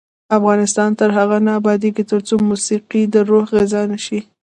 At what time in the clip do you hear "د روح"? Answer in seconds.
3.13-3.45